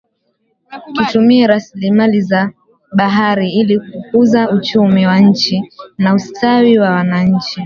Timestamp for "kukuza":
3.79-4.49